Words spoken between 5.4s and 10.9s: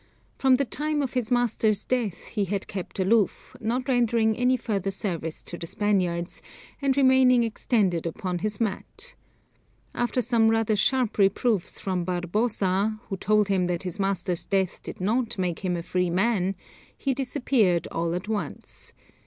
to the Spaniards, and remaining extended upon his mat. After some rather